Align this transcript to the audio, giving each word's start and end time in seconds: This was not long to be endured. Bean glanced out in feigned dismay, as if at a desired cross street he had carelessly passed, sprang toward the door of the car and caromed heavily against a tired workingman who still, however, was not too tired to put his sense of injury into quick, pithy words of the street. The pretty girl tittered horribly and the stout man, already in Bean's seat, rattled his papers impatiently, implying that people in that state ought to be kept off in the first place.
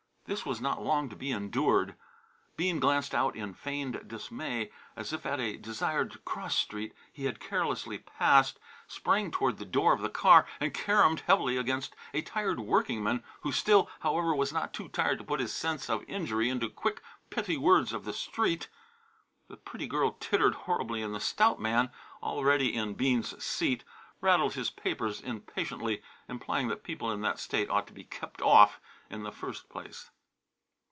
This 0.25 0.45
was 0.45 0.61
not 0.61 0.81
long 0.81 1.09
to 1.09 1.15
be 1.17 1.31
endured. 1.31 1.95
Bean 2.55 2.79
glanced 2.79 3.13
out 3.13 3.35
in 3.35 3.53
feigned 3.53 4.07
dismay, 4.07 4.71
as 4.95 5.11
if 5.11 5.25
at 5.25 5.41
a 5.41 5.57
desired 5.57 6.23
cross 6.23 6.55
street 6.55 6.93
he 7.11 7.25
had 7.25 7.41
carelessly 7.41 7.97
passed, 7.97 8.57
sprang 8.87 9.29
toward 9.29 9.57
the 9.57 9.65
door 9.65 9.91
of 9.91 9.99
the 9.99 10.09
car 10.09 10.45
and 10.61 10.73
caromed 10.73 11.21
heavily 11.27 11.57
against 11.57 11.97
a 12.13 12.21
tired 12.21 12.61
workingman 12.61 13.25
who 13.41 13.51
still, 13.51 13.89
however, 14.01 14.33
was 14.33 14.53
not 14.53 14.71
too 14.73 14.87
tired 14.87 15.17
to 15.17 15.25
put 15.25 15.41
his 15.41 15.53
sense 15.53 15.89
of 15.89 16.05
injury 16.07 16.47
into 16.49 16.69
quick, 16.69 17.01
pithy 17.29 17.57
words 17.57 17.91
of 17.91 18.05
the 18.05 18.13
street. 18.13 18.69
The 19.49 19.57
pretty 19.57 19.87
girl 19.87 20.11
tittered 20.21 20.55
horribly 20.63 21.01
and 21.01 21.13
the 21.13 21.19
stout 21.19 21.59
man, 21.59 21.91
already 22.23 22.73
in 22.73 22.93
Bean's 22.93 23.43
seat, 23.43 23.83
rattled 24.21 24.53
his 24.53 24.69
papers 24.69 25.19
impatiently, 25.19 26.01
implying 26.29 26.69
that 26.69 26.83
people 26.85 27.11
in 27.11 27.19
that 27.19 27.39
state 27.39 27.69
ought 27.69 27.87
to 27.87 27.93
be 27.93 28.05
kept 28.05 28.41
off 28.41 28.79
in 29.09 29.23
the 29.23 29.31
first 29.33 29.67
place. 29.67 30.09